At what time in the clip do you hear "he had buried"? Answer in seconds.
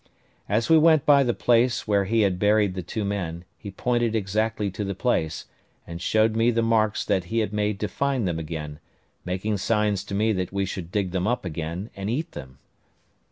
2.05-2.73